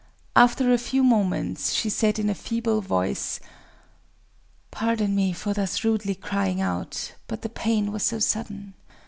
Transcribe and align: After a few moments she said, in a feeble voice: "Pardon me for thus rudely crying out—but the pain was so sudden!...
After 0.35 0.73
a 0.73 0.79
few 0.79 1.03
moments 1.03 1.73
she 1.73 1.87
said, 1.87 2.17
in 2.17 2.27
a 2.27 2.33
feeble 2.33 2.81
voice: 2.81 3.39
"Pardon 4.71 5.13
me 5.13 5.31
for 5.31 5.53
thus 5.53 5.83
rudely 5.83 6.15
crying 6.15 6.59
out—but 6.59 7.43
the 7.43 7.49
pain 7.49 7.91
was 7.91 8.01
so 8.01 8.17
sudden!... 8.17 8.73